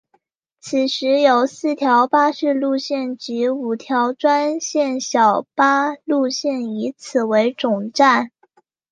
[0.59, 8.31] 现时有四条巴士路线及五条专线小巴路线以此为总站。